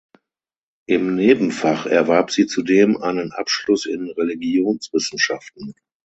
Im 0.87 1.13
Nebenfach 1.13 1.85
erwarb 1.85 2.31
sie 2.31 2.47
zudem 2.47 2.97
einen 2.97 3.31
Abschluss 3.33 3.85
in 3.85 4.09
Religionswissenschaften. 4.09 5.75